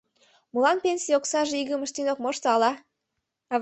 [0.53, 2.71] Молан пенсий оксаже игым ыштен ок мошто ала?